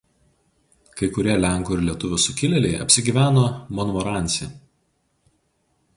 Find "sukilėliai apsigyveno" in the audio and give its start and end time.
2.25-3.47